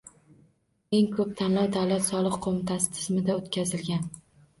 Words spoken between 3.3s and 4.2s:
o‘tkazilgan